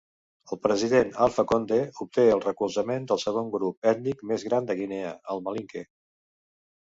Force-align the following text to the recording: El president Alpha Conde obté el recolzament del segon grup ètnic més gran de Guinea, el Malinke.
El 0.53 0.57
president 0.61 1.09
Alpha 1.25 1.43
Conde 1.51 1.77
obté 2.05 2.25
el 2.35 2.41
recolzament 2.45 3.05
del 3.11 3.21
segon 3.25 3.51
grup 3.57 3.91
ètnic 3.93 4.25
més 4.33 4.47
gran 4.49 4.71
de 4.71 4.79
Guinea, 4.81 5.13
el 5.37 5.45
Malinke. 5.51 5.85